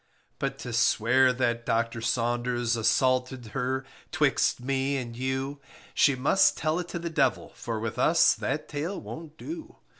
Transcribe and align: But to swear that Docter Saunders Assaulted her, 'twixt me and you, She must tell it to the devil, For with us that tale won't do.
But 0.39 0.57
to 0.65 0.73
swear 0.73 1.31
that 1.31 1.63
Docter 1.63 2.01
Saunders 2.01 2.75
Assaulted 2.75 3.45
her, 3.53 3.85
'twixt 4.11 4.59
me 4.59 4.97
and 4.97 5.15
you, 5.15 5.61
She 5.93 6.15
must 6.15 6.57
tell 6.57 6.79
it 6.79 6.87
to 6.87 6.97
the 6.97 7.11
devil, 7.11 7.49
For 7.53 7.79
with 7.79 7.99
us 7.99 8.33
that 8.33 8.67
tale 8.67 8.99
won't 8.99 9.37
do. 9.37 9.75